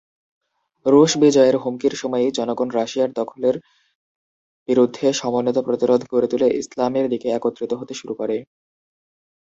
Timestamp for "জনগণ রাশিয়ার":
2.37-3.11